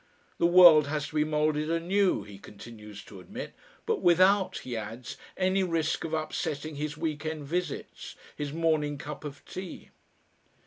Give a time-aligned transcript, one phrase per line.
[0.39, 3.53] The world has to be moulded anew, he continues to admit,
[3.85, 9.23] but without, he adds, any risk of upsetting his week end visits, his morning cup
[9.23, 9.89] of tea....